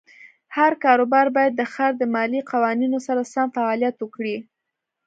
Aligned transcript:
هر 0.55 0.71
کاروبار 0.83 1.27
باید 1.35 1.53
د 1.55 1.61
ښار 1.73 1.91
د 1.97 2.03
مالیې 2.15 2.41
قوانینو 2.51 2.99
سره 3.07 3.21
سم 3.33 3.47
فعالیت 3.55 3.95
وکړي. 3.99 4.37